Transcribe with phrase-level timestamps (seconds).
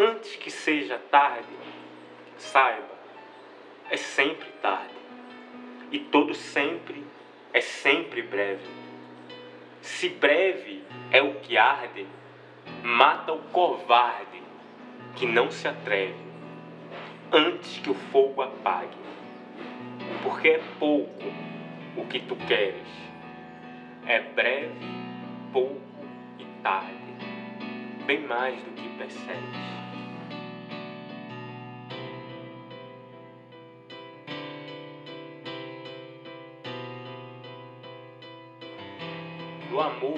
[0.00, 1.48] Antes que seja tarde,
[2.36, 2.94] saiba,
[3.90, 4.94] é sempre tarde.
[5.90, 7.04] E todo sempre
[7.52, 8.64] é sempre breve.
[9.82, 12.06] Se breve é o que arde,
[12.84, 14.40] mata o covarde
[15.16, 16.28] que não se atreve
[17.32, 18.96] antes que o fogo apague.
[20.22, 21.24] Porque é pouco
[21.96, 22.86] o que tu queres,
[24.06, 24.78] é breve,
[25.52, 25.80] pouco
[26.38, 26.94] e tarde,
[28.06, 29.47] bem mais do que percebes.
[39.70, 40.16] Do amor,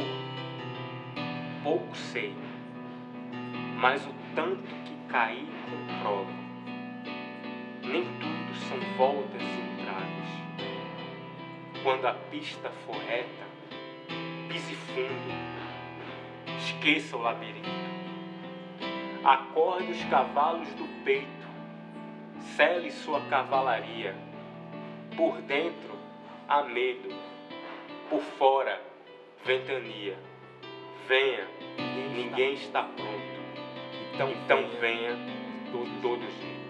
[1.64, 2.32] pouco sei,
[3.80, 6.30] mas o tanto que caí comprovo.
[7.82, 10.28] Nem tudo são voltas e entradas.
[11.82, 13.44] Quando a pista for reta,
[14.48, 15.34] pise fundo,
[16.56, 17.68] esqueça o labirinto.
[19.24, 21.48] Acorde os cavalos do peito,
[22.56, 24.14] cele sua cavalaria.
[25.16, 25.98] Por dentro
[26.48, 27.12] há medo,
[28.08, 28.89] por fora
[29.44, 30.16] ventania.
[31.08, 31.46] Venha,
[32.14, 33.30] ninguém está pronto.
[34.14, 35.16] Então, então venha
[36.02, 36.69] todos juntos.